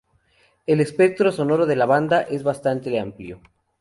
El 0.65 0.81
espectro 0.81 1.31
sonoro 1.31 1.67
de 1.67 1.75
la 1.75 1.85
banda 1.85 2.21
es 2.23 2.41
bastante 2.41 2.99
amplio. 2.99 3.39